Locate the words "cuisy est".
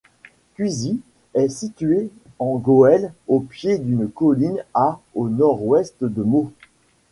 0.55-1.49